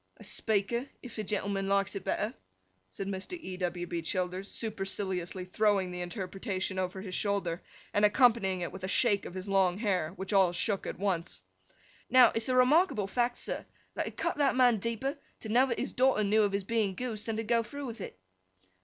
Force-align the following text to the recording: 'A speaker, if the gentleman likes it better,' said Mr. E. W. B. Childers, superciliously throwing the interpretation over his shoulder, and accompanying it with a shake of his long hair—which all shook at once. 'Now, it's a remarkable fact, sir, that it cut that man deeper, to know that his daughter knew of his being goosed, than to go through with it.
'A 0.17 0.23
speaker, 0.23 0.87
if 1.03 1.15
the 1.15 1.23
gentleman 1.23 1.67
likes 1.67 1.95
it 1.95 2.03
better,' 2.03 2.33
said 2.89 3.05
Mr. 3.05 3.33
E. 3.39 3.55
W. 3.57 3.85
B. 3.85 4.01
Childers, 4.01 4.49
superciliously 4.49 5.45
throwing 5.45 5.91
the 5.91 6.01
interpretation 6.01 6.79
over 6.79 7.01
his 7.01 7.13
shoulder, 7.13 7.61
and 7.93 8.03
accompanying 8.03 8.61
it 8.61 8.71
with 8.71 8.83
a 8.83 8.87
shake 8.87 9.25
of 9.25 9.35
his 9.35 9.47
long 9.47 9.77
hair—which 9.77 10.33
all 10.33 10.53
shook 10.53 10.87
at 10.87 10.97
once. 10.97 11.43
'Now, 12.09 12.31
it's 12.33 12.49
a 12.49 12.55
remarkable 12.55 13.05
fact, 13.05 13.37
sir, 13.37 13.63
that 13.93 14.07
it 14.07 14.17
cut 14.17 14.37
that 14.39 14.55
man 14.55 14.79
deeper, 14.79 15.19
to 15.41 15.49
know 15.49 15.67
that 15.67 15.77
his 15.77 15.93
daughter 15.93 16.23
knew 16.23 16.41
of 16.41 16.51
his 16.51 16.63
being 16.63 16.95
goosed, 16.95 17.27
than 17.27 17.37
to 17.37 17.43
go 17.43 17.61
through 17.61 17.85
with 17.85 18.01
it. 18.01 18.19